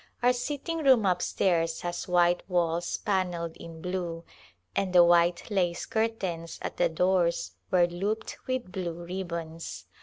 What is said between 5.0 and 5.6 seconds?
white